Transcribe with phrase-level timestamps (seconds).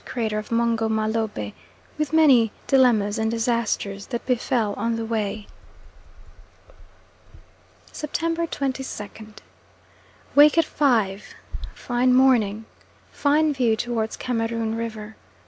[0.03, 1.53] crater of Mungo Mah Lobeh,
[1.99, 5.45] with many dilemmas and disasters that befell on the way.
[7.91, 9.37] September 22nd.
[10.33, 11.35] Wake at 5.
[11.75, 12.65] Fine morning.
[13.11, 15.15] Fine view towards Cameroon River.